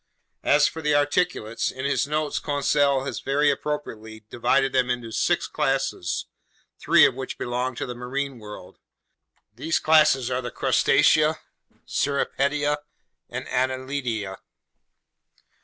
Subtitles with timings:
[0.41, 5.45] As for the articulates, in his notes Conseil has very appropriately divided them into six
[5.47, 6.25] classes,
[6.79, 8.79] three of which belong to the marine world.
[9.53, 11.37] These classes are the Crustacea,
[11.85, 12.77] Cirripedia,
[13.29, 14.37] and Annelida.